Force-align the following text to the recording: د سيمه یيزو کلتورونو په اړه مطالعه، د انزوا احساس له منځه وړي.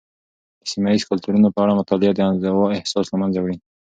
د 0.61 0.63
سيمه 0.71 0.89
یيزو 0.91 1.09
کلتورونو 1.11 1.49
په 1.55 1.59
اړه 1.63 1.77
مطالعه، 1.79 2.13
د 2.15 2.19
انزوا 2.29 2.65
احساس 2.79 3.05
له 3.09 3.17
منځه 3.21 3.39
وړي. 3.41 3.57